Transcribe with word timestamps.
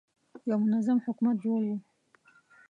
یو 0.49 0.57
منظم 0.65 0.97
حکومت 1.05 1.35
جوړوو. 1.43 1.77